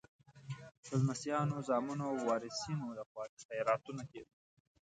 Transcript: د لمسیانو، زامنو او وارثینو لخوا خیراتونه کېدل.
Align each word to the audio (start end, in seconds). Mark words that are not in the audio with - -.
د 0.83 0.85
لمسیانو، 0.99 1.55
زامنو 1.67 2.03
او 2.11 2.15
وارثینو 2.27 2.87
لخوا 2.97 3.23
خیراتونه 3.47 4.03
کېدل. 4.11 4.35